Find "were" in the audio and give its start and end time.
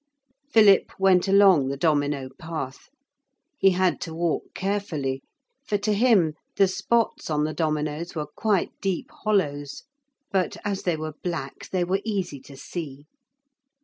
8.15-8.25, 10.97-11.13, 11.83-12.01